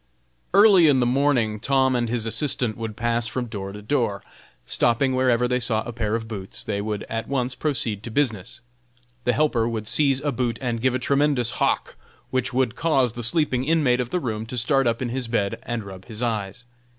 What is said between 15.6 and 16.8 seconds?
and rub his eyes.